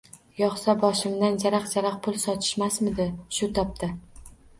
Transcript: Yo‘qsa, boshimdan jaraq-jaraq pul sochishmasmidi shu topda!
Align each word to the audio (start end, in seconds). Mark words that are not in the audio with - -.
Yo‘qsa, 0.37 0.73
boshimdan 0.83 1.35
jaraq-jaraq 1.43 1.99
pul 2.07 2.17
sochishmasmidi 2.23 3.05
shu 3.37 3.51
topda! 3.59 3.91